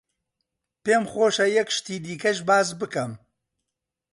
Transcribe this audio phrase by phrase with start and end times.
[0.83, 3.11] پێم خۆشە یەک شتی دیکەش باس بکەم.